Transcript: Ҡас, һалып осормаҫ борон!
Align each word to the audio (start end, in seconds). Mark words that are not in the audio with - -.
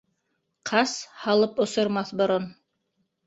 Ҡас, 0.69 0.93
һалып 1.25 1.61
осормаҫ 1.65 2.13
борон! 2.23 2.47